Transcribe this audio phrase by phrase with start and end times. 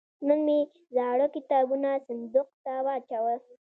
[0.27, 0.59] نن مې
[0.95, 3.39] زاړه کتابونه صندوق ته واچول.